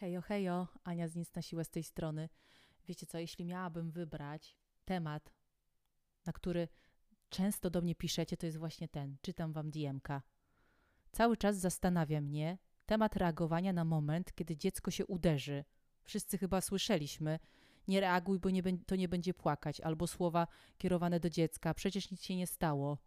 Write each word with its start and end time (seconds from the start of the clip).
Hejo, 0.00 0.22
hejo, 0.22 0.68
Ania 0.84 1.08
z 1.08 1.16
Nic 1.16 1.34
na 1.34 1.42
siłę 1.42 1.64
z 1.64 1.70
tej 1.70 1.82
strony. 1.82 2.28
Wiecie 2.88 3.06
co, 3.06 3.18
jeśli 3.18 3.44
miałabym 3.44 3.90
wybrać 3.90 4.56
temat, 4.84 5.32
na 6.26 6.32
który 6.32 6.68
często 7.30 7.70
do 7.70 7.80
mnie 7.80 7.94
piszecie, 7.94 8.36
to 8.36 8.46
jest 8.46 8.58
właśnie 8.58 8.88
ten. 8.88 9.16
Czytam 9.22 9.52
wam 9.52 9.70
DM-ka. 9.70 10.22
Cały 11.12 11.36
czas 11.36 11.56
zastanawia 11.56 12.20
mnie 12.20 12.58
temat 12.86 13.16
reagowania 13.16 13.72
na 13.72 13.84
moment, 13.84 14.34
kiedy 14.34 14.56
dziecko 14.56 14.90
się 14.90 15.06
uderzy. 15.06 15.64
Wszyscy 16.02 16.38
chyba 16.38 16.60
słyszeliśmy, 16.60 17.38
nie 17.88 18.00
reaguj, 18.00 18.38
bo 18.38 18.50
nie, 18.50 18.62
to 18.86 18.96
nie 18.96 19.08
będzie 19.08 19.34
płakać, 19.34 19.80
albo 19.80 20.06
słowa 20.06 20.46
kierowane 20.78 21.20
do 21.20 21.30
dziecka, 21.30 21.74
przecież 21.74 22.10
nic 22.10 22.22
się 22.22 22.36
nie 22.36 22.46
stało. 22.46 22.98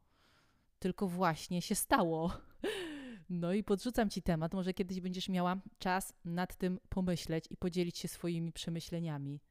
Tylko 0.79 1.07
właśnie 1.07 1.61
się 1.61 1.75
stało. 1.75 2.31
No 3.35 3.53
i 3.53 3.63
podrzucam 3.63 4.09
ci 4.09 4.21
temat, 4.21 4.53
może 4.53 4.73
kiedyś 4.73 5.01
będziesz 5.01 5.29
miała 5.29 5.57
czas 5.79 6.13
nad 6.25 6.55
tym 6.55 6.79
pomyśleć 6.89 7.45
i 7.49 7.57
podzielić 7.57 7.97
się 7.97 8.07
swoimi 8.07 8.51
przemyśleniami. 8.51 9.41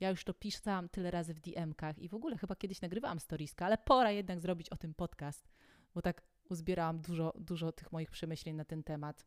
Ja 0.00 0.10
już 0.10 0.24
to 0.24 0.34
pisałam 0.34 0.88
tyle 0.88 1.10
razy 1.10 1.34
w 1.34 1.40
DM-kach 1.40 1.98
i 1.98 2.08
w 2.08 2.14
ogóle 2.14 2.38
chyba 2.38 2.56
kiedyś 2.56 2.80
nagrywałam 2.80 3.20
storiska, 3.20 3.66
ale 3.66 3.78
pora 3.78 4.10
jednak 4.10 4.40
zrobić 4.40 4.68
o 4.68 4.76
tym 4.76 4.94
podcast, 4.94 5.48
bo 5.94 6.02
tak 6.02 6.22
uzbierałam 6.50 7.00
dużo, 7.00 7.32
dużo 7.38 7.72
tych 7.72 7.92
moich 7.92 8.10
przemyśleń 8.10 8.56
na 8.56 8.64
ten 8.64 8.82
temat. 8.82 9.26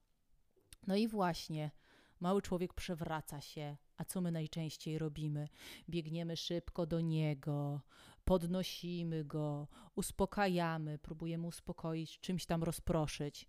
No 0.87 0.95
i 0.95 1.07
właśnie, 1.07 1.71
mały 2.19 2.41
człowiek 2.41 2.73
przewraca 2.73 3.41
się, 3.41 3.77
a 3.97 4.05
co 4.05 4.21
my 4.21 4.31
najczęściej 4.31 4.97
robimy? 4.97 5.47
Biegniemy 5.89 6.37
szybko 6.37 6.85
do 6.85 7.01
niego, 7.01 7.81
podnosimy 8.25 9.25
go, 9.25 9.67
uspokajamy, 9.95 10.99
próbujemy 10.99 11.47
uspokoić, 11.47 12.19
czymś 12.19 12.45
tam 12.45 12.63
rozproszyć. 12.63 13.47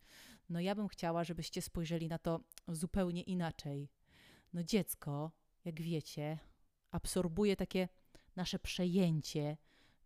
No 0.53 0.61
ja 0.61 0.75
bym 0.75 0.89
chciała, 0.89 1.25
żebyście 1.25 1.63
spojrzeli 1.63 2.09
na 2.09 2.19
to 2.19 2.41
zupełnie 2.69 3.23
inaczej. 3.23 3.89
No 4.53 4.63
dziecko, 4.63 5.33
jak 5.65 5.81
wiecie, 5.81 6.39
absorbuje 6.91 7.57
takie 7.57 7.89
nasze 8.37 8.59
przejęcie, 8.59 9.57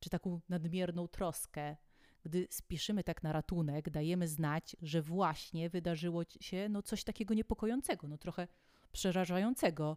czy 0.01 0.11
taką 0.11 0.41
nadmierną 0.49 1.09
troskę. 1.09 1.77
Gdy 2.23 2.47
spieszymy 2.51 3.05
tak 3.05 3.23
na 3.23 3.33
ratunek, 3.33 3.91
dajemy 3.91 4.29
znać, 4.29 4.77
że 4.83 5.03
właśnie 5.03 5.71
wydarzyło 5.71 6.23
się 6.41 6.69
no 6.69 6.83
coś 6.83 7.05
takiego 7.05 7.35
niepokojącego, 7.35 8.09
no 8.09 8.19
trochę 8.19 8.49
przerażającego. 8.93 9.97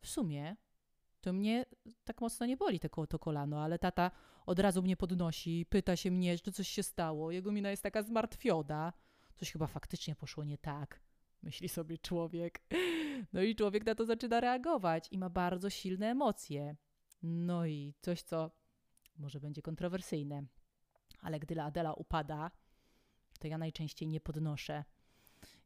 W 0.00 0.08
sumie 0.08 0.56
to 1.20 1.32
mnie 1.32 1.64
tak 2.04 2.20
mocno 2.20 2.46
nie 2.46 2.56
boli 2.56 2.80
to, 2.80 3.06
to 3.06 3.18
kolano, 3.18 3.62
ale 3.62 3.78
tata 3.78 4.10
od 4.46 4.58
razu 4.58 4.82
mnie 4.82 4.96
podnosi, 4.96 5.66
pyta 5.68 5.96
się 5.96 6.10
mnie, 6.10 6.38
czy 6.38 6.52
coś 6.52 6.68
się 6.68 6.82
stało. 6.82 7.30
Jego 7.30 7.52
mina 7.52 7.70
jest 7.70 7.82
taka 7.82 8.02
zmartwiona. 8.02 8.92
Coś 9.44 9.52
chyba 9.52 9.66
faktycznie 9.66 10.16
poszło 10.16 10.44
nie 10.44 10.58
tak, 10.58 11.00
myśli 11.42 11.68
sobie 11.68 11.98
człowiek. 11.98 12.62
No 13.32 13.42
i 13.42 13.56
człowiek 13.56 13.86
na 13.86 13.94
to 13.94 14.04
zaczyna 14.04 14.40
reagować 14.40 15.08
i 15.10 15.18
ma 15.18 15.30
bardzo 15.30 15.70
silne 15.70 16.10
emocje. 16.10 16.76
No 17.22 17.66
i 17.66 17.94
coś, 18.00 18.22
co 18.22 18.50
może 19.16 19.40
będzie 19.40 19.62
kontrowersyjne, 19.62 20.42
ale 21.20 21.40
gdy 21.40 21.62
Adela 21.62 21.92
upada, 21.92 22.50
to 23.40 23.48
ja 23.48 23.58
najczęściej 23.58 24.08
nie 24.08 24.20
podnoszę. 24.20 24.84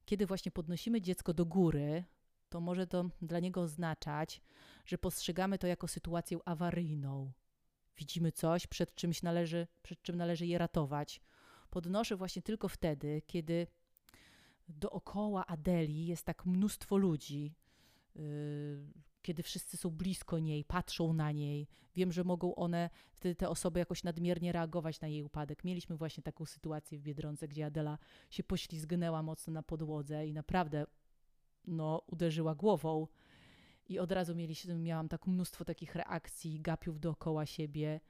Kiedy 0.04 0.26
właśnie 0.26 0.52
podnosimy 0.52 1.00
dziecko 1.00 1.34
do 1.34 1.46
góry, 1.46 2.04
to 2.48 2.60
może 2.60 2.86
to 2.86 3.04
dla 3.22 3.40
niego 3.40 3.60
oznaczać, 3.60 4.42
że 4.86 4.98
postrzegamy 4.98 5.58
to 5.58 5.66
jako 5.66 5.88
sytuację 5.88 6.38
awaryjną. 6.44 7.32
Widzimy 7.96 8.32
coś, 8.32 8.66
przed, 8.66 8.94
czymś 8.94 9.22
należy, 9.22 9.66
przed 9.82 10.02
czym 10.02 10.16
należy 10.16 10.46
je 10.46 10.58
ratować. 10.58 11.20
Podnoszę 11.70 12.16
właśnie 12.16 12.42
tylko 12.42 12.68
wtedy, 12.68 13.22
kiedy 13.26 13.66
dookoła 14.68 15.46
Adeli 15.46 16.06
jest 16.06 16.24
tak 16.24 16.46
mnóstwo 16.46 16.96
ludzi, 16.96 17.54
yy, 18.14 18.22
kiedy 19.22 19.42
wszyscy 19.42 19.76
są 19.76 19.90
blisko 19.90 20.38
niej, 20.38 20.64
patrzą 20.64 21.12
na 21.12 21.32
niej. 21.32 21.68
Wiem, 21.96 22.12
że 22.12 22.24
mogą 22.24 22.54
one, 22.54 22.90
wtedy 23.14 23.34
te 23.34 23.48
osoby 23.48 23.78
jakoś 23.78 24.04
nadmiernie 24.04 24.52
reagować 24.52 25.00
na 25.00 25.08
jej 25.08 25.22
upadek. 25.22 25.64
Mieliśmy 25.64 25.96
właśnie 25.96 26.22
taką 26.22 26.46
sytuację 26.46 26.98
w 26.98 27.02
Biedronce, 27.02 27.48
gdzie 27.48 27.66
Adela 27.66 27.98
się 28.30 28.44
poślizgnęła 28.44 29.22
mocno 29.22 29.52
na 29.52 29.62
podłodze 29.62 30.26
i 30.26 30.32
naprawdę 30.32 30.86
no, 31.66 32.02
uderzyła 32.06 32.54
głową. 32.54 33.06
I 33.88 33.98
od 33.98 34.12
razu 34.12 34.34
mieliśmy, 34.34 34.74
miałam 34.74 35.08
tak 35.08 35.26
mnóstwo 35.26 35.64
takich 35.64 35.94
reakcji, 35.94 36.60
gapiów 36.60 37.00
dookoła 37.00 37.46
siebie 37.46 38.00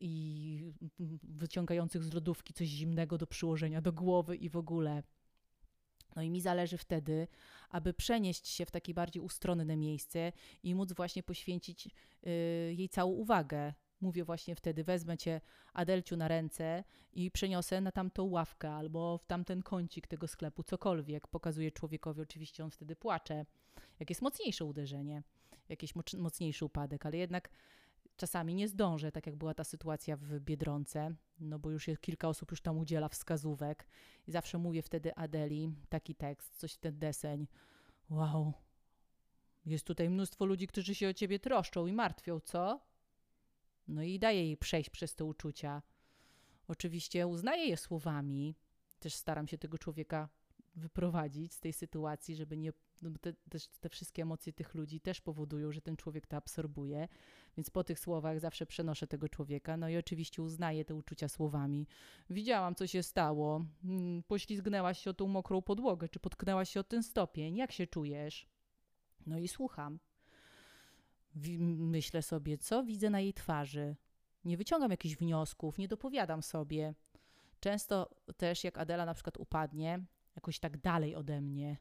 i 0.00 0.72
wyciągających 1.22 2.04
z 2.04 2.12
lodówki 2.12 2.52
coś 2.52 2.68
zimnego 2.68 3.18
do 3.18 3.26
przyłożenia 3.26 3.80
do 3.80 3.92
głowy 3.92 4.36
i 4.36 4.48
w 4.48 4.56
ogóle. 4.56 5.02
No 6.16 6.22
i 6.22 6.30
mi 6.30 6.40
zależy 6.40 6.78
wtedy, 6.78 7.28
aby 7.70 7.94
przenieść 7.94 8.48
się 8.48 8.66
w 8.66 8.70
takie 8.70 8.94
bardziej 8.94 9.22
ustronne 9.22 9.76
miejsce 9.76 10.32
i 10.62 10.74
móc 10.74 10.92
właśnie 10.92 11.22
poświęcić 11.22 11.86
yy, 11.86 12.30
jej 12.74 12.88
całą 12.88 13.12
uwagę. 13.12 13.74
Mówię 14.00 14.24
właśnie 14.24 14.54
wtedy, 14.54 14.84
wezmę 14.84 15.18
cię 15.18 15.40
Adelciu 15.72 16.16
na 16.16 16.28
ręce 16.28 16.84
i 17.12 17.30
przeniosę 17.30 17.80
na 17.80 17.92
tamtą 17.92 18.24
ławkę 18.24 18.70
albo 18.70 19.18
w 19.18 19.26
tamten 19.26 19.62
kącik 19.62 20.06
tego 20.06 20.28
sklepu, 20.28 20.62
cokolwiek. 20.62 21.28
Pokazuję 21.28 21.72
człowiekowi, 21.72 22.20
oczywiście 22.20 22.64
on 22.64 22.70
wtedy 22.70 22.96
płacze. 22.96 23.46
Jak 24.00 24.10
jest 24.10 24.22
mocniejsze 24.22 24.64
uderzenie, 24.64 25.22
jakiś 25.68 25.92
mocniejszy 26.18 26.64
upadek, 26.64 27.06
ale 27.06 27.16
jednak 27.16 27.50
czasami 28.16 28.54
nie 28.54 28.68
zdążę, 28.68 29.12
tak 29.12 29.26
jak 29.26 29.36
była 29.36 29.54
ta 29.54 29.64
sytuacja 29.64 30.16
w 30.16 30.40
Biedronce, 30.40 31.14
no 31.40 31.58
bo 31.58 31.70
już 31.70 31.88
jest, 31.88 32.00
kilka 32.00 32.28
osób 32.28 32.50
już 32.50 32.60
tam 32.60 32.78
udziela 32.78 33.08
wskazówek 33.08 33.86
i 34.26 34.32
zawsze 34.32 34.58
mówię 34.58 34.82
wtedy 34.82 35.14
Adeli 35.14 35.72
taki 35.88 36.14
tekst, 36.14 36.58
coś 36.58 36.76
ten 36.76 36.98
deseń. 36.98 37.46
Wow, 38.10 38.52
jest 39.66 39.86
tutaj 39.86 40.10
mnóstwo 40.10 40.44
ludzi, 40.44 40.66
którzy 40.66 40.94
się 40.94 41.08
o 41.08 41.12
ciebie 41.12 41.38
troszczą 41.38 41.86
i 41.86 41.92
martwią, 41.92 42.40
co? 42.40 42.80
No 43.88 44.02
i 44.02 44.18
daję 44.18 44.44
jej 44.44 44.56
przejść 44.56 44.90
przez 44.90 45.14
te 45.14 45.24
uczucia. 45.24 45.82
Oczywiście 46.68 47.26
uznaję 47.26 47.64
je 47.66 47.76
słowami, 47.76 48.56
też 48.98 49.14
staram 49.14 49.48
się 49.48 49.58
tego 49.58 49.78
człowieka 49.78 50.28
wyprowadzić 50.74 51.54
z 51.54 51.60
tej 51.60 51.72
sytuacji, 51.72 52.36
żeby 52.36 52.56
nie. 52.56 52.72
No 53.02 53.10
te, 53.20 53.32
też 53.32 53.68
te 53.68 53.88
wszystkie 53.88 54.22
emocje 54.22 54.52
tych 54.52 54.74
ludzi 54.74 55.00
też 55.00 55.20
powodują, 55.20 55.72
że 55.72 55.80
ten 55.80 55.96
człowiek 55.96 56.26
to 56.26 56.36
absorbuje. 56.36 57.08
Więc 57.56 57.70
po 57.70 57.84
tych 57.84 57.98
słowach 57.98 58.40
zawsze 58.40 58.66
przenoszę 58.66 59.06
tego 59.06 59.28
człowieka. 59.28 59.76
No 59.76 59.88
i 59.88 59.96
oczywiście 59.96 60.42
uznaję 60.42 60.84
te 60.84 60.94
uczucia 60.94 61.28
słowami. 61.28 61.86
Widziałam, 62.30 62.74
co 62.74 62.86
się 62.86 63.02
stało. 63.02 63.64
Hmm, 63.82 64.22
poślizgnęłaś 64.22 64.98
się 64.98 65.10
o 65.10 65.14
tą 65.14 65.28
mokrą 65.28 65.62
podłogę, 65.62 66.08
czy 66.08 66.20
potknęłaś 66.20 66.70
się 66.70 66.80
o 66.80 66.84
ten 66.84 67.02
stopień. 67.02 67.56
Jak 67.56 67.72
się 67.72 67.86
czujesz? 67.86 68.46
No 69.26 69.38
i 69.38 69.48
słucham. 69.48 69.98
Myślę 71.68 72.22
sobie, 72.22 72.58
co 72.58 72.84
widzę 72.84 73.10
na 73.10 73.20
jej 73.20 73.34
twarzy. 73.34 73.96
Nie 74.44 74.56
wyciągam 74.56 74.90
jakichś 74.90 75.16
wniosków, 75.16 75.78
nie 75.78 75.88
dopowiadam 75.88 76.42
sobie. 76.42 76.94
Często 77.60 78.10
też, 78.36 78.64
jak 78.64 78.78
Adela 78.78 79.06
na 79.06 79.14
przykład 79.14 79.36
upadnie, 79.36 80.04
jakoś 80.36 80.58
tak 80.58 80.76
dalej 80.76 81.16
ode 81.16 81.40
mnie. 81.40 81.76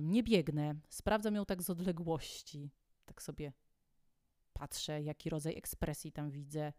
Nie 0.00 0.22
biegnę, 0.22 0.74
sprawdzam 0.88 1.34
ją 1.34 1.46
tak 1.46 1.62
z 1.62 1.70
odległości. 1.70 2.70
Tak 3.04 3.22
sobie 3.22 3.52
patrzę, 4.52 5.02
jaki 5.02 5.30
rodzaj 5.30 5.56
ekspresji 5.56 6.12
tam 6.12 6.30
widzę. 6.30 6.72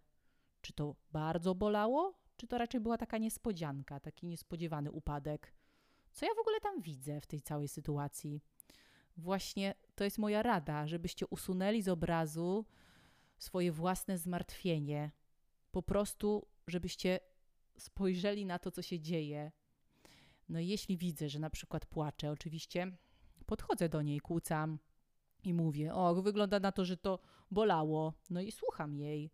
Czy 0.62 0.74
to 0.74 0.96
bardzo 1.12 1.56
bolało, 1.56 2.20
czy 2.38 2.48
to 2.48 2.58
raczej 2.58 2.82
była 2.82 2.98
taka 2.98 3.18
niespodzianka, 3.18 4.00
taki 4.00 4.28
niespodziewany 4.28 4.92
upadek? 4.92 5.54
Co 6.12 6.26
ja 6.26 6.32
w 6.36 6.40
ogóle 6.40 6.60
tam 6.60 6.82
widzę 6.82 7.22
w 7.22 7.28
tej 7.28 7.42
całej 7.42 7.68
sytuacji? 7.68 8.42
Właśnie 9.18 9.76
to 9.96 10.04
jest 10.04 10.18
moja 10.18 10.44
rada, 10.44 10.88
żebyście 10.88 11.28
usunęli 11.28 11.82
z 11.82 11.88
obrazu 11.88 12.66
swoje 13.38 13.72
własne 13.72 14.18
zmartwienie. 14.18 15.12
Po 15.72 15.84
prostu, 15.84 16.48
żebyście 16.68 17.20
spojrzeli 17.78 18.46
na 18.46 18.60
to, 18.60 18.72
co 18.72 18.82
się 18.82 19.00
dzieje, 19.00 19.52
no 20.50 20.60
i 20.60 20.68
jeśli 20.68 20.98
widzę, 20.98 21.30
że 21.30 21.40
na 21.40 21.50
przykład 21.50 21.86
płaczę, 21.86 22.32
oczywiście 22.32 22.92
podchodzę 23.46 23.90
do 23.90 24.02
niej, 24.02 24.20
kłócam 24.20 24.80
i 25.44 25.54
mówię: 25.54 25.94
O, 25.94 26.22
wygląda 26.22 26.60
na 26.60 26.72
to, 26.72 26.86
że 26.86 26.98
to 26.98 27.20
bolało. 27.52 28.14
No 28.30 28.42
i 28.42 28.52
słucham 28.52 28.96
jej. 28.96 29.32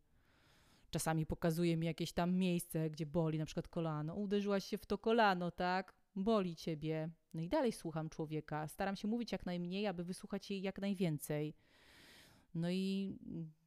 Czasami 0.92 1.26
pokazuje 1.26 1.78
mi 1.78 1.86
jakieś 1.86 2.12
tam 2.14 2.34
miejsce, 2.34 2.90
gdzie 2.90 3.06
boli, 3.06 3.40
na 3.40 3.46
przykład 3.46 3.68
kolano. 3.68 4.16
Uderzyłaś 4.16 4.66
się 4.66 4.78
w 4.78 4.86
to 4.86 4.98
kolano, 4.98 5.52
tak? 5.52 5.94
Boli 6.16 6.56
ciebie. 6.56 7.10
No 7.34 7.42
i 7.42 7.50
dalej 7.50 7.72
słucham 7.72 8.10
człowieka. 8.10 8.68
Staram 8.68 8.96
się 8.96 9.08
mówić 9.08 9.32
jak 9.32 9.46
najmniej, 9.46 9.88
aby 9.88 10.04
wysłuchać 10.04 10.52
jej 10.52 10.62
jak 10.62 10.80
najwięcej. 10.80 11.56
No 12.54 12.70
i 12.70 13.18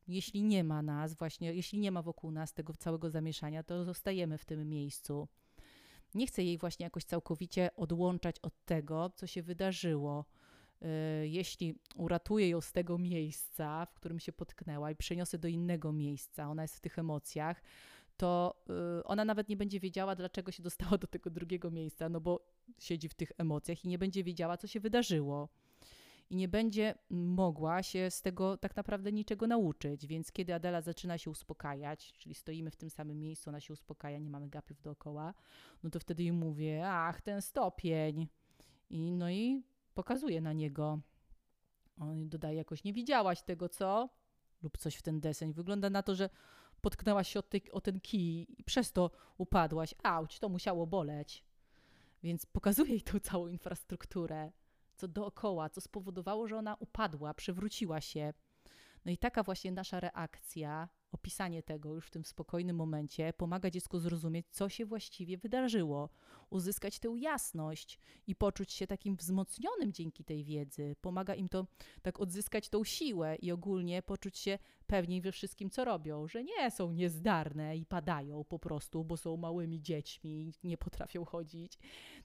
jeśli 0.08 0.42
nie 0.42 0.64
ma 0.64 0.82
nas, 0.82 1.14
właśnie, 1.14 1.54
jeśli 1.54 1.78
nie 1.78 1.92
ma 1.92 2.02
wokół 2.02 2.30
nas 2.30 2.54
tego 2.54 2.74
całego 2.74 3.10
zamieszania, 3.10 3.62
to 3.62 3.84
zostajemy 3.84 4.38
w 4.38 4.44
tym 4.44 4.68
miejscu. 4.68 5.28
Nie 6.14 6.26
chcę 6.26 6.42
jej 6.42 6.58
właśnie 6.58 6.84
jakoś 6.84 7.04
całkowicie 7.04 7.70
odłączać 7.76 8.36
od 8.38 8.64
tego, 8.64 9.10
co 9.10 9.26
się 9.26 9.42
wydarzyło. 9.42 10.24
Y, 10.82 11.28
jeśli 11.28 11.74
uratuję 11.96 12.48
ją 12.48 12.60
z 12.60 12.72
tego 12.72 12.98
miejsca, 12.98 13.86
w 13.86 13.94
którym 13.94 14.20
się 14.20 14.32
potknęła 14.32 14.90
i 14.90 14.96
przeniosę 14.96 15.38
do 15.38 15.48
innego 15.48 15.92
miejsca, 15.92 16.48
ona 16.48 16.62
jest 16.62 16.76
w 16.76 16.80
tych 16.80 16.98
emocjach, 16.98 17.62
to 18.16 18.62
y, 19.00 19.04
ona 19.04 19.24
nawet 19.24 19.48
nie 19.48 19.56
będzie 19.56 19.80
wiedziała, 19.80 20.14
dlaczego 20.16 20.52
się 20.52 20.62
dostała 20.62 20.98
do 20.98 21.06
tego 21.06 21.30
drugiego 21.30 21.70
miejsca, 21.70 22.08
no 22.08 22.20
bo 22.20 22.46
siedzi 22.78 23.08
w 23.08 23.14
tych 23.14 23.32
emocjach 23.38 23.84
i 23.84 23.88
nie 23.88 23.98
będzie 23.98 24.24
wiedziała, 24.24 24.56
co 24.56 24.66
się 24.66 24.80
wydarzyło. 24.80 25.48
I 26.30 26.36
nie 26.36 26.48
będzie 26.48 26.94
mogła 27.10 27.82
się 27.82 28.10
z 28.10 28.22
tego 28.22 28.56
tak 28.56 28.76
naprawdę 28.76 29.12
niczego 29.12 29.46
nauczyć. 29.46 30.06
Więc 30.06 30.32
kiedy 30.32 30.54
Adela 30.54 30.80
zaczyna 30.80 31.18
się 31.18 31.30
uspokajać, 31.30 32.12
czyli 32.12 32.34
stoimy 32.34 32.70
w 32.70 32.76
tym 32.76 32.90
samym 32.90 33.20
miejscu, 33.20 33.50
ona 33.50 33.60
się 33.60 33.72
uspokaja, 33.72 34.18
nie 34.18 34.30
mamy 34.30 34.48
gapiów 34.48 34.80
dookoła, 34.80 35.34
no 35.82 35.90
to 35.90 36.00
wtedy 36.00 36.22
jej 36.22 36.32
mówię, 36.32 36.88
ach, 36.88 37.20
ten 37.20 37.42
stopień. 37.42 38.28
I 38.90 39.12
no 39.12 39.30
i 39.30 39.62
pokazuję 39.94 40.40
na 40.40 40.52
niego. 40.52 41.00
On 42.00 42.28
dodaje 42.28 42.56
jakoś, 42.56 42.84
nie 42.84 42.92
widziałaś 42.92 43.42
tego, 43.42 43.68
co? 43.68 44.08
Lub 44.62 44.78
coś 44.78 44.96
w 44.96 45.02
ten 45.02 45.20
deseń. 45.20 45.52
Wygląda 45.52 45.90
na 45.90 46.02
to, 46.02 46.14
że 46.14 46.30
potknęłaś 46.80 47.28
się 47.28 47.38
o, 47.38 47.42
ty, 47.42 47.60
o 47.72 47.80
ten 47.80 48.00
kij 48.00 48.46
i 48.58 48.64
przez 48.64 48.92
to 48.92 49.10
upadłaś. 49.38 49.94
Auć, 50.02 50.38
to 50.38 50.48
musiało 50.48 50.86
boleć. 50.86 51.44
Więc 52.22 52.46
pokazuję 52.46 52.90
jej 52.90 53.02
tą 53.02 53.20
całą 53.20 53.48
infrastrukturę, 53.48 54.52
co 54.98 55.08
dookoła, 55.08 55.70
co 55.70 55.80
spowodowało, 55.80 56.48
że 56.48 56.56
ona 56.56 56.76
upadła, 56.80 57.34
przewróciła 57.34 58.00
się. 58.00 58.32
No 59.04 59.12
i 59.12 59.18
taka 59.18 59.42
właśnie 59.42 59.72
nasza 59.72 60.00
reakcja, 60.00 60.88
opisanie 61.12 61.62
tego 61.62 61.94
już 61.94 62.06
w 62.06 62.10
tym 62.10 62.24
spokojnym 62.24 62.76
momencie, 62.76 63.32
pomaga 63.32 63.70
dziecku 63.70 63.98
zrozumieć, 63.98 64.46
co 64.50 64.68
się 64.68 64.86
właściwie 64.86 65.38
wydarzyło, 65.38 66.10
uzyskać 66.50 66.98
tę 66.98 67.14
jasność 67.18 67.98
i 68.26 68.34
poczuć 68.34 68.72
się 68.72 68.86
takim 68.86 69.16
wzmocnionym 69.16 69.92
dzięki 69.92 70.24
tej 70.24 70.44
wiedzy. 70.44 70.96
Pomaga 71.00 71.34
im 71.34 71.48
to 71.48 71.66
tak 72.02 72.20
odzyskać 72.20 72.68
tą 72.68 72.84
siłę 72.84 73.36
i 73.36 73.52
ogólnie 73.52 74.02
poczuć 74.02 74.38
się 74.38 74.58
pewniej 74.86 75.20
we 75.20 75.32
wszystkim, 75.32 75.70
co 75.70 75.84
robią, 75.84 76.28
że 76.28 76.44
nie 76.44 76.70
są 76.70 76.92
niezdarne 76.92 77.76
i 77.76 77.86
padają 77.86 78.44
po 78.44 78.58
prostu, 78.58 79.04
bo 79.04 79.16
są 79.16 79.36
małymi 79.36 79.80
dziećmi 79.80 80.52
nie 80.64 80.78
potrafią 80.78 81.24
chodzić, 81.24 81.78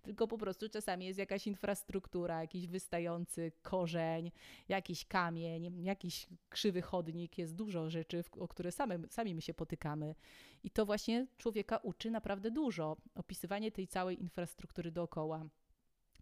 tylko 0.04 0.28
po 0.28 0.38
prostu 0.38 0.70
czasami 0.70 1.06
jest 1.06 1.20
jakaś 1.20 1.48
infrastruktura, 1.48 2.42
jakiś 2.42 2.68
wystający 2.68 3.52
korzeń, 3.62 4.32
jakiś 4.68 5.06
kamień, 5.06 5.84
jakiś 5.84 6.28
krzywy 6.50 6.82
chodnik, 6.82 7.38
jest 7.38 7.56
dużo 7.56 7.90
rzeczy, 7.90 8.24
o 8.40 8.48
które 8.48 8.72
sami 9.10 9.36
my 9.36 9.42
się 9.42 9.54
potykamy. 9.54 10.16
I 10.64 10.72
to 10.72 10.86
właśnie 10.86 11.28
człowieka 11.38 11.78
uczy 11.78 12.12
naprawdę 12.12 12.52
dużo. 12.52 12.98
Opisywanie 13.16 13.72
tej 13.72 13.88
całej 13.88 14.22
infrastruktury 14.22 14.92
dookoła. 14.92 15.46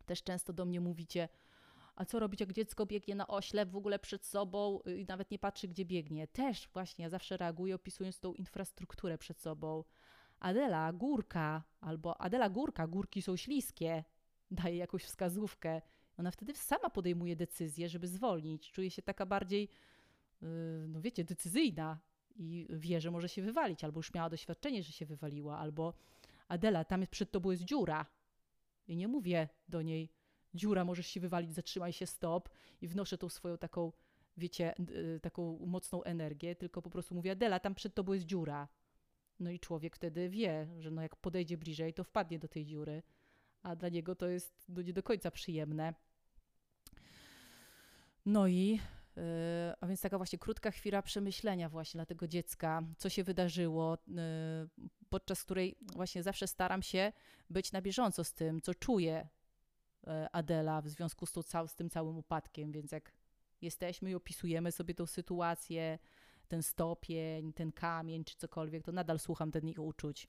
Też 0.05 0.23
często 0.23 0.53
do 0.53 0.65
mnie 0.65 0.81
mówicie, 0.81 1.29
a 1.95 2.05
co 2.05 2.19
robić, 2.19 2.39
jak 2.39 2.53
dziecko 2.53 2.85
biegnie 2.85 3.15
na 3.15 3.27
oślep 3.27 3.69
w 3.69 3.75
ogóle 3.75 3.99
przed 3.99 4.25
sobą 4.25 4.79
i 4.79 5.05
nawet 5.05 5.31
nie 5.31 5.39
patrzy, 5.39 5.67
gdzie 5.67 5.85
biegnie. 5.85 6.27
Też 6.27 6.69
właśnie 6.73 7.03
ja 7.03 7.09
zawsze 7.09 7.37
reaguję, 7.37 7.75
opisując 7.75 8.19
tą 8.19 8.33
infrastrukturę 8.33 9.17
przed 9.17 9.41
sobą. 9.41 9.83
Adela, 10.41 10.93
górka, 10.93 11.63
albo 11.81 12.21
Adela, 12.21 12.49
górka, 12.49 12.87
górki 12.87 13.21
są 13.21 13.37
śliskie. 13.37 14.03
Daje 14.51 14.77
jakąś 14.77 15.03
wskazówkę. 15.03 15.81
Ona 16.17 16.31
wtedy 16.31 16.55
sama 16.55 16.89
podejmuje 16.89 17.35
decyzję, 17.35 17.89
żeby 17.89 18.07
zwolnić. 18.07 18.71
Czuje 18.71 18.91
się 18.91 19.01
taka 19.01 19.25
bardziej, 19.25 19.69
yy, 20.41 20.47
no 20.87 21.01
wiecie, 21.01 21.23
decyzyjna 21.23 21.99
i 22.35 22.67
wie, 22.69 23.01
że 23.01 23.11
może 23.11 23.29
się 23.29 23.41
wywalić, 23.41 23.83
albo 23.83 23.99
już 23.99 24.13
miała 24.13 24.29
doświadczenie, 24.29 24.83
że 24.83 24.91
się 24.91 25.05
wywaliła, 25.05 25.57
albo 25.57 25.93
Adela, 26.47 26.85
tam 26.85 27.01
jest 27.01 27.11
przed 27.11 27.31
tobą 27.31 27.51
jest 27.51 27.63
dziura. 27.63 28.05
I 28.87 28.95
nie 28.95 29.07
mówię 29.07 29.49
do 29.69 29.81
niej, 29.81 30.09
dziura, 30.53 30.85
możesz 30.85 31.07
się 31.07 31.19
wywalić, 31.19 31.53
zatrzymaj 31.53 31.93
się, 31.93 32.05
stop 32.05 32.49
i 32.81 32.87
wnoszę 32.87 33.17
tą 33.17 33.29
swoją 33.29 33.57
taką, 33.57 33.91
wiecie, 34.37 34.73
y, 35.15 35.19
taką 35.19 35.59
mocną 35.65 36.03
energię, 36.03 36.55
tylko 36.55 36.81
po 36.81 36.89
prostu 36.89 37.15
mówię, 37.15 37.31
Adela, 37.31 37.59
tam 37.59 37.75
przed 37.75 37.95
tobą 37.95 38.13
jest 38.13 38.25
dziura. 38.25 38.67
No 39.41 39.49
i 39.49 39.59
człowiek 39.59 39.95
wtedy 39.95 40.29
wie, 40.29 40.67
że 40.79 40.91
no 40.91 41.01
jak 41.01 41.15
podejdzie 41.15 41.57
bliżej, 41.57 41.93
to 41.93 42.03
wpadnie 42.03 42.39
do 42.39 42.47
tej 42.47 42.65
dziury, 42.65 43.03
a 43.63 43.75
dla 43.75 43.89
niego 43.89 44.15
to 44.15 44.27
jest 44.27 44.65
no 44.69 44.81
nie 44.81 44.93
do 44.93 45.03
końca 45.03 45.31
przyjemne. 45.31 45.93
No 48.25 48.47
i 48.47 48.79
yy, 49.15 49.23
a 49.81 49.87
więc 49.87 50.01
taka 50.01 50.17
właśnie 50.17 50.39
krótka 50.39 50.71
chwila 50.71 51.01
przemyślenia 51.01 51.69
właśnie 51.69 51.97
dla 51.97 52.05
tego 52.05 52.27
dziecka, 52.27 52.81
co 52.97 53.09
się 53.09 53.23
wydarzyło, 53.23 53.97
yy, 54.07 54.15
podczas 55.09 55.43
której 55.43 55.77
właśnie 55.95 56.23
zawsze 56.23 56.47
staram 56.47 56.83
się 56.83 57.11
być 57.49 57.71
na 57.71 57.81
bieżąco 57.81 58.23
z 58.23 58.33
tym, 58.33 58.61
co 58.61 58.73
czuję 58.73 59.27
E, 60.07 60.29
Adela 60.31 60.81
w 60.81 60.87
związku 60.87 61.25
z, 61.25 61.31
to, 61.31 61.67
z 61.67 61.75
tym 61.75 61.89
całym 61.89 62.17
upadkiem, 62.17 62.71
więc 62.71 62.91
jak 62.91 63.11
jesteśmy 63.61 64.11
i 64.11 64.15
opisujemy 64.15 64.71
sobie 64.71 64.93
tą 64.93 65.05
sytuację, 65.05 65.99
ten 66.51 66.63
stopień, 66.63 67.53
ten 67.53 67.71
kamień 67.71 68.23
czy 68.23 68.35
cokolwiek, 68.35 68.83
to 68.83 68.91
nadal 68.91 69.19
słucham 69.19 69.51
ten 69.51 69.67
ich 69.67 69.79
uczuć. 69.79 70.27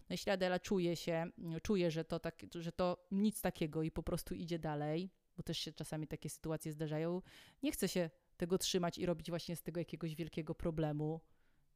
No 0.00 0.06
jeśli 0.10 0.32
Adela 0.32 0.58
czuje 0.58 0.96
się, 0.96 1.26
czuje, 1.62 1.90
że 1.90 2.04
to, 2.04 2.20
tak, 2.20 2.42
że 2.54 2.72
to 2.72 3.06
nic 3.10 3.40
takiego 3.40 3.82
i 3.82 3.90
po 3.90 4.02
prostu 4.02 4.34
idzie 4.34 4.58
dalej, 4.58 5.10
bo 5.36 5.42
też 5.42 5.58
się 5.58 5.72
czasami 5.72 6.06
takie 6.06 6.28
sytuacje 6.28 6.72
zdarzają, 6.72 7.22
nie 7.62 7.72
chce 7.72 7.88
się 7.88 8.10
tego 8.36 8.58
trzymać 8.58 8.98
i 8.98 9.06
robić 9.06 9.30
właśnie 9.30 9.56
z 9.56 9.62
tego 9.62 9.80
jakiegoś 9.80 10.14
wielkiego 10.14 10.54
problemu, 10.54 11.20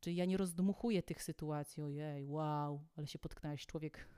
Czyli 0.00 0.16
ja 0.16 0.24
nie 0.24 0.36
rozdmuchuję 0.36 1.02
tych 1.02 1.22
sytuacji, 1.22 1.82
ojej, 1.82 2.26
wow, 2.26 2.86
ale 2.96 3.06
się 3.06 3.18
potknąłeś, 3.18 3.66
człowiek 3.66 4.08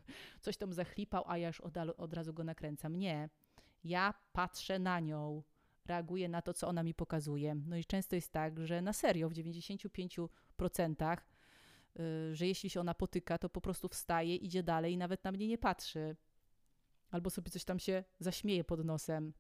coś 0.41 0.57
tam 0.57 0.73
zachlipał, 0.73 1.25
a 1.27 1.39
ja 1.39 1.47
już 1.47 1.61
od, 1.61 1.77
od 1.97 2.15
razu 2.15 2.35
go 2.35 2.45
nakręcam. 2.45 2.97
Nie. 2.97 3.29
Ja 3.85 4.15
patrzę 4.33 4.79
na 4.79 5.01
nią, 5.01 5.43
reaguję 5.89 6.29
na 6.29 6.43
to, 6.43 6.55
co 6.55 6.69
ona 6.69 6.83
mi 6.83 6.95
pokazuje. 6.95 7.55
No 7.55 7.77
i 7.77 7.85
często 7.85 8.17
jest 8.17 8.33
tak, 8.33 8.67
że 8.67 8.83
na 8.83 8.93
serio 8.93 9.29
w 9.29 9.33
95%, 9.33 11.17
yy, 11.95 12.35
że 12.37 12.47
jeśli 12.47 12.71
się 12.71 12.81
ona 12.81 12.95
potyka, 12.95 13.39
to 13.39 13.49
po 13.49 13.61
prostu 13.61 13.89
wstaje, 13.89 14.37
idzie 14.37 14.63
dalej 14.63 14.93
i 14.93 14.97
nawet 14.97 15.25
na 15.25 15.33
mnie 15.33 15.49
nie 15.49 15.59
patrzy. 15.59 16.17
Albo 17.11 17.31
sobie 17.31 17.51
coś 17.51 17.65
tam 17.65 17.79
się 17.79 18.05
zaśmieje 18.21 18.65
pod 18.65 18.85
nosem. 18.85 19.33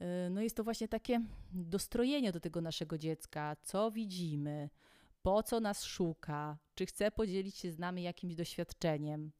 Yy, 0.00 0.06
no 0.30 0.40
jest 0.40 0.56
to 0.56 0.64
właśnie 0.64 0.88
takie 0.88 1.20
dostrojenie 1.52 2.32
do 2.32 2.40
tego 2.40 2.60
naszego 2.60 2.98
dziecka, 2.98 3.56
co 3.62 3.90
widzimy, 3.90 4.70
po 5.22 5.42
co 5.42 5.60
nas 5.60 5.84
szuka, 5.84 6.58
czy 6.74 6.86
chce 6.86 7.10
podzielić 7.10 7.56
się 7.56 7.72
z 7.72 7.78
nami 7.78 8.02
jakimś 8.02 8.34
doświadczeniem. 8.34 9.32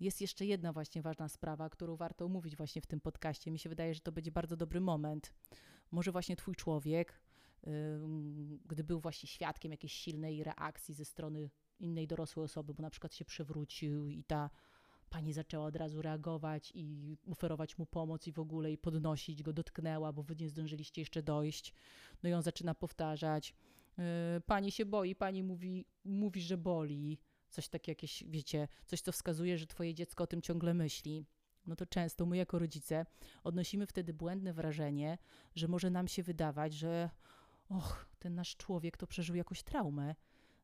Jest 0.00 0.20
jeszcze 0.20 0.46
jedna 0.46 0.72
właśnie 0.72 1.02
ważna 1.02 1.28
sprawa, 1.28 1.70
którą 1.70 1.96
warto 1.96 2.24
omówić 2.24 2.56
właśnie 2.56 2.82
w 2.82 2.86
tym 2.86 3.00
podcaście. 3.00 3.50
Mi 3.50 3.58
się 3.58 3.68
wydaje, 3.68 3.94
że 3.94 4.00
to 4.00 4.12
będzie 4.12 4.32
bardzo 4.32 4.56
dobry 4.56 4.80
moment. 4.80 5.32
Może 5.90 6.12
właśnie 6.12 6.36
twój 6.36 6.54
człowiek, 6.54 7.20
gdy 8.66 8.84
był 8.84 9.00
właśnie 9.00 9.28
świadkiem 9.28 9.72
jakiejś 9.72 9.92
silnej 9.92 10.44
reakcji 10.44 10.94
ze 10.94 11.04
strony 11.04 11.50
innej 11.80 12.06
dorosłej 12.06 12.44
osoby, 12.44 12.74
bo 12.74 12.82
na 12.82 12.90
przykład 12.90 13.14
się 13.14 13.24
przewrócił 13.24 14.08
i 14.08 14.24
ta 14.24 14.50
pani 15.10 15.32
zaczęła 15.32 15.66
od 15.66 15.76
razu 15.76 16.02
reagować 16.02 16.72
i 16.74 17.16
oferować 17.30 17.78
mu 17.78 17.86
pomoc 17.86 18.26
i 18.26 18.32
w 18.32 18.38
ogóle 18.38 18.72
i 18.72 18.78
podnosić 18.78 19.42
go, 19.42 19.52
dotknęła, 19.52 20.12
bo 20.12 20.22
wy 20.22 20.36
nie 20.36 20.48
zdążyliście 20.48 21.00
jeszcze 21.00 21.22
dojść. 21.22 21.74
No 22.22 22.28
i 22.28 22.32
on 22.32 22.42
zaczyna 22.42 22.74
powtarzać, 22.74 23.54
Y, 23.98 24.40
pani 24.40 24.72
się 24.72 24.86
boi, 24.86 25.14
pani 25.14 25.42
mówi, 25.42 25.86
mówi, 26.04 26.40
że 26.40 26.56
boli. 26.56 27.18
Coś 27.50 27.68
takie 27.68 27.92
jakieś, 27.92 28.24
wiecie, 28.26 28.68
coś, 28.86 29.00
co 29.00 29.12
wskazuje, 29.12 29.58
że 29.58 29.66
twoje 29.66 29.94
dziecko 29.94 30.24
o 30.24 30.26
tym 30.26 30.42
ciągle 30.42 30.74
myśli. 30.74 31.26
No 31.66 31.76
to 31.76 31.86
często 31.86 32.26
my 32.26 32.36
jako 32.36 32.58
rodzice 32.58 33.06
odnosimy 33.44 33.86
wtedy 33.86 34.14
błędne 34.14 34.52
wrażenie, 34.52 35.18
że 35.54 35.68
może 35.68 35.90
nam 35.90 36.08
się 36.08 36.22
wydawać, 36.22 36.74
że 36.74 37.10
och, 37.68 38.06
ten 38.18 38.34
nasz 38.34 38.56
człowiek 38.56 38.96
to 38.96 39.06
przeżył 39.06 39.36
jakąś 39.36 39.62
traumę. 39.62 40.14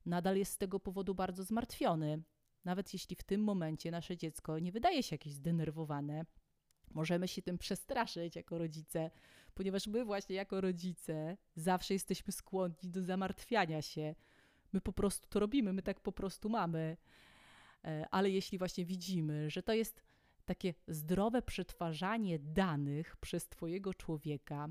Nadal 0.06 0.36
jest 0.36 0.52
z 0.52 0.58
tego 0.58 0.80
powodu 0.80 1.14
bardzo 1.14 1.44
zmartwiony. 1.44 2.22
Nawet 2.64 2.92
jeśli 2.92 3.16
w 3.16 3.22
tym 3.22 3.44
momencie 3.44 3.90
nasze 3.90 4.16
dziecko 4.16 4.58
nie 4.58 4.72
wydaje 4.72 5.02
się 5.02 5.14
jakieś 5.14 5.32
zdenerwowane, 5.32 6.24
możemy 6.90 7.28
się 7.28 7.42
tym 7.42 7.58
przestraszyć 7.58 8.36
jako 8.36 8.58
rodzice, 8.58 9.10
ponieważ 9.54 9.86
my 9.86 10.04
właśnie 10.04 10.36
jako 10.36 10.60
rodzice 10.60 11.36
zawsze 11.56 11.94
jesteśmy 11.94 12.32
skłonni 12.32 12.90
do 12.90 13.02
zamartwiania 13.02 13.82
się. 13.82 14.14
My 14.72 14.80
po 14.80 14.92
prostu 14.92 15.28
to 15.28 15.40
robimy, 15.40 15.72
my 15.72 15.82
tak 15.82 16.00
po 16.00 16.12
prostu 16.12 16.48
mamy. 16.48 16.96
E, 17.84 18.06
ale 18.10 18.30
jeśli 18.30 18.58
właśnie 18.58 18.84
widzimy, 18.84 19.50
że 19.50 19.62
to 19.62 19.72
jest 19.72 20.02
takie 20.44 20.74
zdrowe 20.88 21.42
przetwarzanie 21.42 22.38
danych 22.38 23.16
przez 23.16 23.48
Twojego 23.48 23.94
człowieka, 23.94 24.68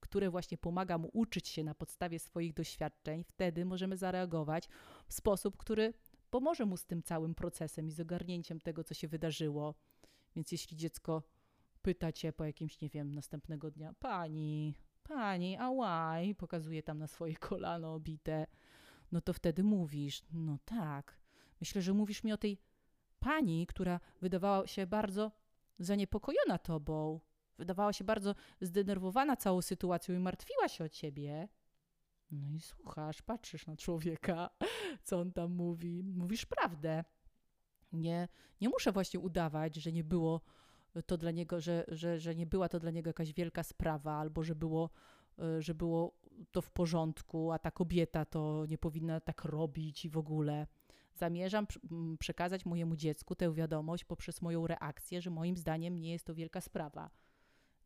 które 0.00 0.30
właśnie 0.30 0.58
pomaga 0.58 0.98
mu 0.98 1.10
uczyć 1.12 1.48
się 1.48 1.64
na 1.64 1.74
podstawie 1.74 2.18
swoich 2.18 2.54
doświadczeń, 2.54 3.24
wtedy 3.24 3.64
możemy 3.64 3.96
zareagować 3.96 4.68
w 5.06 5.14
sposób, 5.14 5.56
który 5.56 5.94
pomoże 6.30 6.66
mu 6.66 6.76
z 6.76 6.86
tym 6.86 7.02
całym 7.02 7.34
procesem 7.34 7.88
i 7.88 7.92
z 7.92 8.00
ogarnięciem 8.00 8.60
tego, 8.60 8.84
co 8.84 8.94
się 8.94 9.08
wydarzyło. 9.08 9.74
Więc 10.36 10.52
jeśli 10.52 10.76
dziecko 10.76 11.22
pyta 11.82 12.12
cię 12.12 12.32
po 12.32 12.44
jakimś, 12.44 12.80
nie 12.80 12.88
wiem, 12.88 13.14
następnego 13.14 13.70
dnia, 13.70 13.94
pani, 13.98 14.74
pani, 15.02 15.56
ałaj, 15.56 16.34
pokazuje 16.34 16.82
tam 16.82 16.98
na 16.98 17.06
swoje 17.06 17.36
kolano 17.36 17.94
obite, 17.94 18.46
no 19.12 19.20
to 19.20 19.32
wtedy 19.32 19.62
mówisz, 19.62 20.22
no 20.32 20.58
tak. 20.64 21.20
Myślę, 21.60 21.82
że 21.82 21.92
mówisz 21.92 22.24
mi 22.24 22.32
o 22.32 22.36
tej 22.36 22.58
pani, 23.18 23.66
która 23.66 24.00
wydawała 24.20 24.66
się 24.66 24.86
bardzo 24.86 25.32
zaniepokojona 25.78 26.58
tobą, 26.58 27.20
wydawała 27.58 27.92
się 27.92 28.04
bardzo 28.04 28.34
zdenerwowana 28.60 29.36
całą 29.36 29.62
sytuacją 29.62 30.14
i 30.14 30.18
martwiła 30.18 30.68
się 30.68 30.84
o 30.84 30.88
ciebie. 30.88 31.48
No 32.30 32.50
i 32.50 32.60
słuchasz, 32.60 33.22
patrzysz 33.22 33.66
na 33.66 33.76
człowieka, 33.76 34.50
co 35.04 35.20
on 35.20 35.32
tam 35.32 35.52
mówi, 35.52 36.02
mówisz 36.02 36.46
prawdę. 36.46 37.04
Nie, 37.92 38.28
nie 38.60 38.68
muszę 38.68 38.92
właśnie 38.92 39.20
udawać, 39.20 39.76
że 39.76 39.92
nie 39.92 40.04
było 40.04 40.40
to 41.06 41.16
dla 41.16 41.30
niego, 41.30 41.60
że, 41.60 41.84
że, 41.88 42.18
że 42.18 42.34
nie 42.34 42.46
była 42.46 42.68
to 42.68 42.78
dla 42.78 42.90
niego 42.90 43.08
jakaś 43.08 43.32
wielka 43.32 43.62
sprawa, 43.62 44.12
albo 44.12 44.42
że 44.42 44.54
było, 44.54 44.90
y, 45.58 45.62
że 45.62 45.74
było 45.74 46.19
to 46.50 46.62
w 46.62 46.70
porządku, 46.70 47.52
a 47.52 47.58
ta 47.58 47.70
kobieta 47.70 48.24
to 48.24 48.66
nie 48.68 48.78
powinna 48.78 49.20
tak 49.20 49.44
robić 49.44 50.04
i 50.04 50.08
w 50.08 50.18
ogóle. 50.18 50.66
Zamierzam 51.14 51.66
przekazać 52.18 52.66
mojemu 52.66 52.96
dziecku 52.96 53.34
tę 53.34 53.54
wiadomość 53.54 54.04
poprzez 54.04 54.42
moją 54.42 54.66
reakcję, 54.66 55.22
że 55.22 55.30
moim 55.30 55.56
zdaniem 55.56 55.98
nie 55.98 56.12
jest 56.12 56.24
to 56.24 56.34
wielka 56.34 56.60
sprawa. 56.60 57.10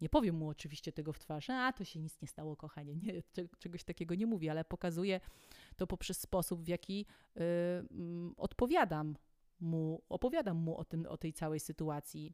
Nie 0.01 0.09
powiem 0.09 0.35
mu 0.35 0.49
oczywiście 0.49 0.93
tego 0.93 1.13
w 1.13 1.19
twarz, 1.19 1.51
a 1.51 1.73
to 1.73 1.85
się 1.85 2.01
nic 2.01 2.23
nie 2.23 2.29
stało, 2.29 2.57
kochanie. 2.57 2.97
Nie, 2.97 3.23
czegoś 3.59 3.85
takiego 3.85 4.15
nie 4.15 4.27
mówię, 4.27 4.51
ale 4.51 4.65
pokazuję 4.65 5.21
to 5.77 5.87
poprzez 5.87 6.21
sposób, 6.21 6.63
w 6.63 6.69
jaki 6.69 7.07
y, 7.37 7.41
odpowiadam 8.37 9.17
mu, 9.61 10.03
opowiadam 10.09 10.57
mu 10.57 10.77
o, 10.77 10.85
tym, 10.85 11.07
o 11.07 11.17
tej 11.17 11.33
całej 11.33 11.61
sytuacji. 11.61 12.33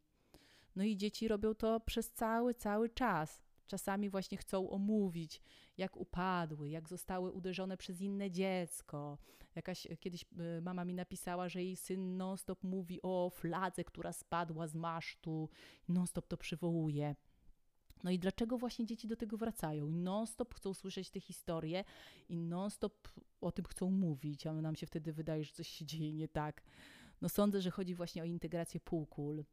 No 0.76 0.84
i 0.84 0.96
dzieci 0.96 1.28
robią 1.28 1.54
to 1.54 1.80
przez 1.80 2.12
cały, 2.12 2.54
cały 2.54 2.88
czas. 2.88 3.42
Czasami 3.70 4.10
właśnie 4.10 4.38
chcą 4.38 4.70
omówić, 4.70 5.42
jak 5.78 5.96
upadły, 5.96 6.70
jak 6.70 6.88
zostały 6.88 7.32
uderzone 7.32 7.76
przez 7.76 8.00
inne 8.00 8.30
dziecko. 8.30 9.18
Jakaś 9.54 9.86
kiedyś 10.00 10.22
y, 10.58 10.62
mama 10.62 10.84
mi 10.84 10.94
napisała, 10.94 11.48
że 11.48 11.62
jej 11.62 11.76
syn 11.76 12.16
non-stop 12.16 12.64
mówi 12.64 13.02
o 13.02 13.30
fladze, 13.34 13.84
która 13.84 14.12
spadła 14.12 14.66
z 14.66 14.74
masztu, 14.74 15.48
non-stop 15.88 16.26
to 16.26 16.36
przywołuje. 16.36 17.14
No 18.02 18.10
i 18.10 18.18
dlaczego 18.18 18.58
właśnie 18.58 18.86
dzieci 18.86 19.08
do 19.08 19.16
tego 19.16 19.36
wracają? 19.36 19.86
Non-stop 19.86 20.54
chcą 20.54 20.74
słyszeć 20.74 21.10
te 21.10 21.20
historie 21.20 21.84
i 22.28 22.36
non-stop 22.36 23.08
o 23.40 23.52
tym 23.52 23.64
chcą 23.64 23.90
mówić, 23.90 24.46
a 24.46 24.52
nam 24.52 24.76
się 24.76 24.86
wtedy 24.86 25.12
wydaje, 25.12 25.44
że 25.44 25.52
coś 25.52 25.68
się 25.68 25.84
dzieje 25.84 26.12
nie 26.12 26.28
tak. 26.28 26.62
No 27.20 27.28
sądzę, 27.28 27.60
że 27.60 27.70
chodzi 27.70 27.94
właśnie 27.94 28.22
o 28.22 28.24
integrację 28.24 28.80
półkul. 28.80 29.44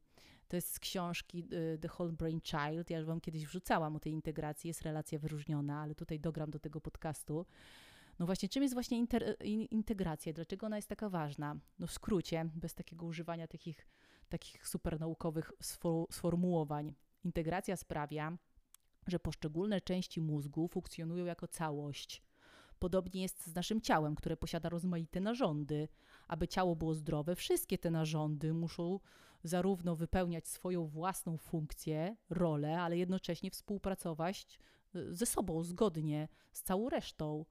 To 0.47 0.55
jest 0.55 0.73
z 0.73 0.79
książki 0.79 1.47
y, 1.53 1.77
The 1.81 1.89
Whole 1.99 2.11
Brain 2.11 2.41
Child. 2.41 2.89
Ja 2.89 2.97
już 2.97 3.07
wam 3.07 3.21
kiedyś 3.21 3.45
wrzucałam 3.45 3.95
o 3.95 3.99
tej 3.99 4.13
integracji, 4.13 4.67
jest 4.67 4.81
relacja 4.81 5.19
wyróżniona, 5.19 5.81
ale 5.81 5.95
tutaj 5.95 6.19
dogram 6.19 6.51
do 6.51 6.59
tego 6.59 6.81
podcastu. 6.81 7.45
No 8.19 8.25
właśnie, 8.25 8.49
czym 8.49 8.63
jest 8.63 8.73
właśnie 8.73 8.97
inter, 8.97 9.37
integracja? 9.71 10.33
Dlaczego 10.33 10.65
ona 10.65 10.75
jest 10.75 10.87
taka 10.87 11.09
ważna? 11.09 11.55
No 11.79 11.87
w 11.87 11.91
skrócie, 11.91 12.49
bez 12.55 12.73
takiego 12.73 13.05
używania 13.05 13.47
takich, 13.47 13.87
takich 14.29 14.67
supernaukowych 14.67 15.51
sformułowań. 16.11 16.93
Integracja 17.23 17.75
sprawia, 17.75 18.37
że 19.07 19.19
poszczególne 19.19 19.81
części 19.81 20.21
mózgu 20.21 20.67
funkcjonują 20.67 21.25
jako 21.25 21.47
całość. 21.47 22.26
Podobnie 22.79 23.21
jest 23.21 23.47
z 23.47 23.55
naszym 23.55 23.81
ciałem, 23.81 24.15
które 24.15 24.37
posiada 24.37 24.69
rozmaite 24.69 25.19
narządy. 25.19 25.87
Aby 26.27 26.47
ciało 26.47 26.75
było 26.75 26.93
zdrowe, 26.93 27.35
wszystkie 27.35 27.77
te 27.77 27.91
narządy 27.91 28.53
muszą 28.53 28.99
zarówno 29.43 29.95
wypełniać 29.95 30.47
swoją 30.47 30.87
własną 30.87 31.37
funkcję, 31.37 32.15
rolę, 32.29 32.81
ale 32.81 32.97
jednocześnie 32.97 33.51
współpracować 33.51 34.59
y, 34.95 35.13
ze 35.13 35.25
sobą 35.25 35.63
zgodnie 35.63 36.27
z 36.51 36.61
całą 36.61 36.89
resztą. 36.89 37.45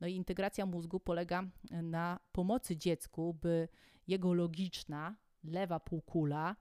No 0.00 0.06
i 0.06 0.14
integracja 0.14 0.66
mózgu 0.66 1.00
polega 1.00 1.42
na 1.70 2.20
pomocy 2.32 2.76
dziecku, 2.76 3.34
by 3.34 3.68
jego 4.06 4.34
logiczna, 4.34 5.16
lewa 5.44 5.80
półkula 5.80 6.56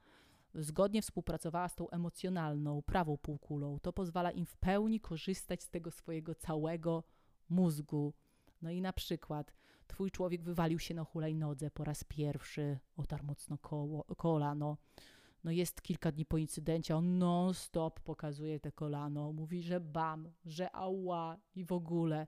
zgodnie 0.55 1.01
współpracowała 1.01 1.69
z 1.69 1.75
tą 1.75 1.89
emocjonalną, 1.89 2.81
prawą 2.81 3.17
półkulą. 3.17 3.79
To 3.79 3.93
pozwala 3.93 4.31
im 4.31 4.45
w 4.45 4.57
pełni 4.57 4.99
korzystać 4.99 5.63
z 5.63 5.69
tego 5.69 5.91
swojego 5.91 6.35
całego 6.35 7.03
mózgu. 7.51 8.13
No 8.61 8.71
i 8.71 8.81
na 8.81 8.93
przykład 8.93 9.53
twój 9.87 10.11
człowiek 10.11 10.43
wywalił 10.43 10.79
się 10.79 10.93
na 10.93 11.03
hulajnodze 11.03 11.71
po 11.71 11.83
raz 11.83 12.03
pierwszy, 12.03 12.79
otarł 12.97 13.25
mocno 13.25 13.57
koło, 13.57 14.03
kolano. 14.03 14.77
No 15.43 15.51
jest 15.51 15.81
kilka 15.81 16.11
dni 16.11 16.25
po 16.25 16.37
incydencie, 16.37 16.95
on 16.95 17.17
non-stop 17.17 17.99
pokazuje 17.99 18.59
te 18.59 18.71
kolano, 18.71 19.33
mówi, 19.33 19.61
że 19.61 19.79
bam, 19.79 20.31
że 20.45 20.75
ała 20.75 21.37
i 21.55 21.65
w 21.65 21.71
ogóle 21.71 22.27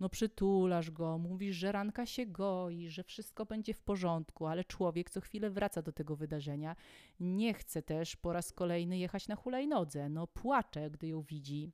no 0.00 0.08
przytulasz 0.08 0.90
go, 0.90 1.18
mówisz, 1.18 1.56
że 1.56 1.72
ranka 1.72 2.06
się 2.06 2.26
goi, 2.26 2.88
że 2.88 3.04
wszystko 3.04 3.46
będzie 3.46 3.74
w 3.74 3.80
porządku, 3.82 4.46
ale 4.46 4.64
człowiek 4.64 5.10
co 5.10 5.20
chwilę 5.20 5.50
wraca 5.50 5.82
do 5.82 5.92
tego 5.92 6.16
wydarzenia. 6.16 6.76
Nie 7.20 7.54
chce 7.54 7.82
też 7.82 8.16
po 8.16 8.32
raz 8.32 8.52
kolejny 8.52 8.98
jechać 8.98 9.28
na 9.28 9.36
hulajnodze, 9.36 10.08
no 10.08 10.26
płacze, 10.26 10.90
gdy 10.90 11.08
ją 11.08 11.22
widzi. 11.22 11.72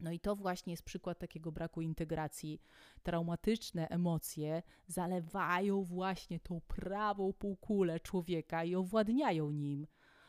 No 0.00 0.10
i 0.10 0.20
to 0.20 0.36
właśnie 0.36 0.72
jest 0.72 0.82
przykład 0.82 1.18
takiego 1.18 1.52
braku 1.52 1.80
integracji. 1.80 2.62
Traumatyczne 3.02 3.88
emocje 3.88 4.62
zalewają 4.86 5.82
właśnie 5.82 6.40
tą 6.40 6.60
prawą 6.60 7.32
półkulę 7.32 8.00
człowieka 8.00 8.64
i 8.64 8.74
owładniają 8.74 9.50
nim. 9.50 9.86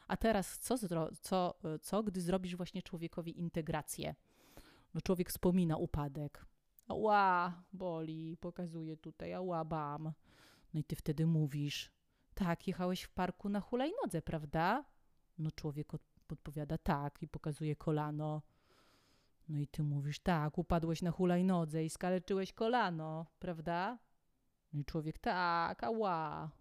A 0.08 0.18
teraz 0.18 0.60
co, 0.60 0.78
co, 1.22 1.60
co 1.82 2.04
gdy 2.04 2.22
zrobisz 2.22 2.56
właśnie 2.56 2.82
człowiekowi 2.82 3.40
integrację? 3.40 4.16
No 4.94 5.02
człowiek 5.02 5.30
wspomina 5.30 5.78
upadek, 5.78 6.46
ała, 6.88 7.64
boli, 7.74 8.38
pokazuje 8.38 8.98
tutaj, 8.98 9.34
ała, 9.34 9.66
bam. 9.66 10.14
No 10.74 10.80
i 10.80 10.84
ty 10.84 10.96
wtedy 10.96 11.26
mówisz, 11.26 11.92
tak, 12.34 12.68
jechałeś 12.68 13.02
w 13.02 13.10
parku 13.10 13.50
na 13.50 13.60
hulajnodze, 13.62 14.22
prawda? 14.22 14.86
No 15.38 15.52
człowiek 15.52 15.94
odpowiada 16.32 16.78
tak 16.78 17.24
i 17.24 17.28
pokazuje 17.28 17.76
kolano. 17.76 18.42
No 19.50 19.60
i 19.60 19.68
ty 19.68 19.84
mówisz, 19.84 20.20
tak, 20.20 20.58
upadłeś 20.58 21.02
na 21.02 21.12
hulajnodze 21.12 21.86
i 21.86 21.90
skaleczyłeś 21.90 22.54
kolano, 22.54 23.26
prawda? 23.40 23.98
No 24.74 24.80
i 24.80 24.86
człowiek, 24.86 25.18
tak, 25.18 25.84
ała. 25.84 26.52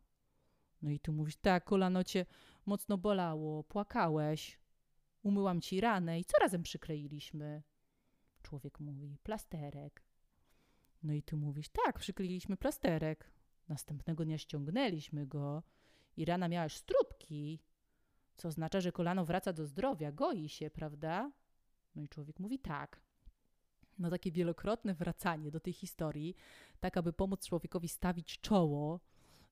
No 0.83 0.91
i 0.91 1.01
ty 1.01 1.13
mówisz, 1.13 1.37
tak, 1.37 1.65
kolano 1.65 2.05
cię 2.05 2.27
mocno 2.67 2.99
bolało, 2.99 3.65
płakałeś. 3.65 4.59
Umyłam 5.23 5.61
ci 5.61 5.81
ranę 5.81 6.21
i 6.21 6.25
co 6.25 6.39
razem 6.39 6.63
przykleiliśmy? 6.63 7.63
Człowiek 8.43 8.81
mówi, 8.81 9.19
plasterek. 9.23 10.05
No 11.03 11.13
i 11.13 11.23
ty 11.23 11.37
mówisz, 11.37 11.69
tak, 11.69 11.99
przykleiliśmy 11.99 12.57
plasterek. 12.57 13.31
Następnego 13.69 14.25
dnia 14.25 14.39
ściągnęliśmy 14.39 15.27
go 15.27 15.63
i 16.17 16.25
rana 16.25 16.49
miała 16.49 16.65
już 16.65 16.77
strupki, 16.77 17.61
co 18.37 18.49
oznacza, 18.49 18.81
że 18.81 18.93
kolano 18.93 19.25
wraca 19.25 19.53
do 19.53 19.67
zdrowia, 19.67 20.13
goi 20.13 20.49
się, 20.49 20.71
prawda? 20.71 21.33
No 21.97 22.03
i 22.03 22.09
człowiek 22.09 22.41
mówi 22.41 22.59
tak. 22.59 23.01
No 23.99 24.11
takie 24.11 24.33
wielokrotne 24.33 24.95
wracanie 24.95 25.51
do 25.51 25.61
tej 25.61 25.73
historii, 25.73 26.37
tak 26.81 26.97
aby 26.97 27.13
pomóc 27.13 27.47
człowiekowi 27.49 27.89
stawić 27.89 28.41
czoło 28.41 29.01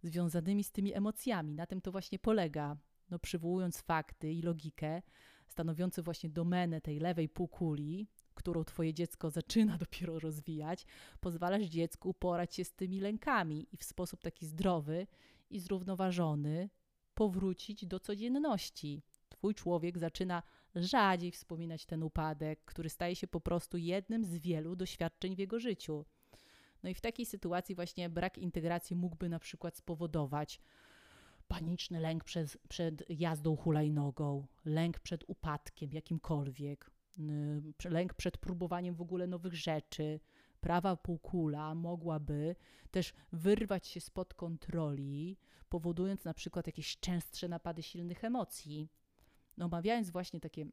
związanymi 0.02 0.64
z 0.64 0.72
tymi 0.72 0.94
emocjami. 0.94 1.54
Na 1.54 1.66
tym 1.66 1.80
to 1.80 1.92
właśnie 1.92 2.18
polega. 2.18 2.76
No 3.10 3.18
przywołując 3.18 3.80
fakty 3.80 4.32
i 4.32 4.42
logikę, 4.42 5.02
stanowiące 5.48 6.02
właśnie 6.02 6.30
domenę 6.30 6.80
tej 6.80 6.98
lewej 6.98 7.28
półkuli, 7.28 8.08
którą 8.34 8.64
twoje 8.64 8.94
dziecko 8.94 9.30
zaczyna 9.30 9.78
dopiero 9.84 10.18
rozwijać, 10.18 10.86
pozwalasz 11.20 11.64
dziecku 11.64 12.14
porać 12.14 12.54
się 12.54 12.64
z 12.64 12.72
tymi 12.72 13.00
lękami 13.00 13.68
i 13.72 13.76
w 13.76 13.84
sposób 13.84 14.22
taki 14.22 14.46
zdrowy 14.46 15.06
i 15.50 15.60
zrównoważony 15.60 16.70
powrócić 17.14 17.86
do 17.86 18.00
codzienności. 18.00 19.02
Twój 19.28 19.54
człowiek 19.54 19.98
zaczyna 19.98 20.42
rzadziej 20.74 21.30
wspominać 21.30 21.86
ten 21.86 22.02
upadek, 22.02 22.64
który 22.64 22.88
staje 22.88 23.16
się 23.16 23.26
po 23.26 23.40
prostu 23.40 23.78
jednym 23.78 24.24
z 24.24 24.38
wielu 24.38 24.76
doświadczeń 24.76 25.36
w 25.36 25.38
jego 25.38 25.60
życiu. 25.60 26.04
No 26.82 26.90
i 26.90 26.94
w 26.94 27.00
takiej 27.00 27.26
sytuacji 27.26 27.74
właśnie 27.74 28.08
brak 28.10 28.38
integracji 28.38 28.96
mógłby 28.96 29.28
na 29.28 29.38
przykład 29.38 29.76
spowodować 29.76 30.60
paniczny 31.48 32.00
lęk 32.00 32.24
przed, 32.24 32.58
przed 32.68 33.10
jazdą 33.10 33.56
hulajnogą, 33.56 34.46
lęk 34.64 34.98
przed 34.98 35.24
upadkiem 35.26 35.92
jakimkolwiek, 35.92 36.90
Y, 37.18 37.90
lęk 37.90 38.14
przed 38.14 38.38
próbowaniem 38.38 38.94
w 38.94 39.00
ogóle 39.00 39.26
nowych 39.26 39.54
rzeczy, 39.54 40.20
prawa 40.60 40.96
półkula 40.96 41.74
mogłaby 41.74 42.56
też 42.90 43.14
wyrwać 43.32 43.86
się 43.86 44.00
spod 44.00 44.34
kontroli, 44.34 45.38
powodując 45.68 46.24
na 46.24 46.34
przykład 46.34 46.66
jakieś 46.66 47.00
częstsze 47.00 47.48
napady 47.48 47.82
silnych 47.82 48.24
emocji. 48.24 48.88
No, 49.56 49.66
omawiając 49.66 50.10
właśnie 50.10 50.40
takie 50.40 50.66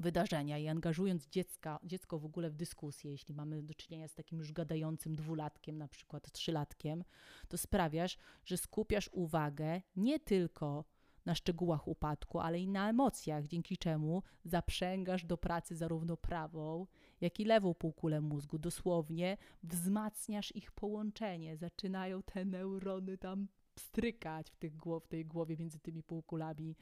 wydarzenia 0.00 0.58
i 0.58 0.68
angażując 0.68 1.28
dziecka, 1.28 1.78
dziecko 1.84 2.18
w 2.18 2.24
ogóle 2.24 2.50
w 2.50 2.56
dyskusję, 2.56 3.10
jeśli 3.10 3.34
mamy 3.34 3.62
do 3.62 3.74
czynienia 3.74 4.08
z 4.08 4.14
takim 4.14 4.38
już 4.38 4.52
gadającym 4.52 5.16
dwulatkiem, 5.16 5.78
na 5.78 5.88
przykład 5.88 6.32
trzylatkiem, 6.32 7.04
to 7.48 7.58
sprawiasz, 7.58 8.18
że 8.44 8.56
skupiasz 8.56 9.10
uwagę 9.12 9.82
nie 9.96 10.20
tylko 10.20 10.84
na 11.26 11.34
szczegółach 11.34 11.88
upadku, 11.88 12.40
ale 12.40 12.60
i 12.60 12.68
na 12.68 12.90
emocjach, 12.90 13.46
dzięki 13.46 13.76
czemu 13.76 14.22
zaprzęgasz 14.44 15.24
do 15.24 15.36
pracy 15.36 15.76
zarówno 15.76 16.16
prawą, 16.16 16.86
jak 17.20 17.40
i 17.40 17.44
lewą 17.44 17.74
półkulę 17.74 18.20
mózgu. 18.20 18.58
Dosłownie 18.58 19.36
wzmacniasz 19.62 20.56
ich 20.56 20.72
połączenie, 20.72 21.56
zaczynają 21.56 22.22
te 22.22 22.44
neurony 22.44 23.18
tam 23.18 23.48
strykać 23.78 24.50
w, 24.50 24.56
tych 24.56 24.76
głow, 24.76 25.04
w 25.04 25.08
tej 25.08 25.26
głowie 25.26 25.56
między 25.56 25.78
tymi 25.78 26.02
półkulami. 26.02 26.76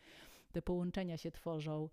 Te 0.52 0.62
połączenia 0.62 1.16
się 1.16 1.30
tworzą. 1.30 1.88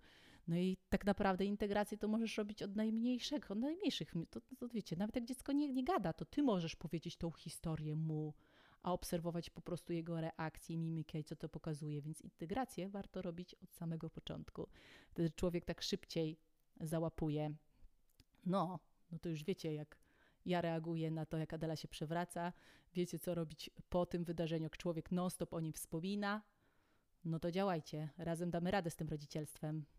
No 0.48 0.58
i 0.58 0.78
tak 0.90 1.06
naprawdę 1.06 1.46
integrację 1.46 1.98
to 1.98 2.08
możesz 2.08 2.38
robić 2.38 2.64
od 2.64 2.76
najmniejszego, 2.76 3.48
od 3.50 3.60
najmniejszych. 3.60 4.12
To, 4.30 4.42
to, 4.42 4.56
to 4.60 4.68
wiecie, 4.70 4.96
nawet 4.96 5.16
jak 5.16 5.26
dziecko 5.26 5.52
nie, 5.52 5.74
nie 5.74 5.84
gada, 5.84 6.14
to 6.14 6.26
ty 6.26 6.44
możesz 6.44 6.76
powiedzieć 6.76 7.18
tą 7.18 7.32
historię 7.32 7.96
mu, 7.96 8.34
a 8.84 8.94
obserwować 8.94 9.50
po 9.50 9.62
prostu 9.62 9.94
jego 9.94 10.22
reakcje, 10.22 10.78
mimikę 10.78 11.20
i 11.20 11.24
co 11.24 11.36
to 11.36 11.50
pokazuje. 11.50 12.02
Więc 12.02 12.22
integrację 12.22 12.90
warto 12.90 13.22
robić 13.22 13.56
od 13.56 13.74
samego 13.74 14.10
początku. 14.10 14.68
Wtedy 15.10 15.30
człowiek 15.30 15.66
tak 15.66 15.82
szybciej 15.82 16.40
załapuje. 16.82 17.56
No, 18.46 18.80
no 19.12 19.20
to 19.20 19.30
już 19.30 19.44
wiecie, 19.44 19.74
jak 19.74 19.98
ja 20.46 20.62
reaguję 20.62 21.12
na 21.12 21.26
to, 21.26 21.38
jak 21.38 21.54
Adela 21.54 21.76
się 21.76 21.88
przewraca. 21.88 22.54
Wiecie, 22.94 23.20
co 23.20 23.36
robić 23.36 23.70
po 23.90 24.06
tym 24.06 24.24
wydarzeniu, 24.24 24.64
jak 24.64 24.78
człowiek 24.78 25.12
non-stop 25.12 25.54
o 25.54 25.60
nim 25.60 25.74
wspomina. 25.74 26.42
No 27.27 27.39
to 27.39 27.51
działajcie, 27.51 28.10
razem 28.17 28.51
damy 28.51 28.72
radę 28.72 28.89
z 28.89 28.96
tym 28.96 29.07
rodzicielstwem. 29.07 29.86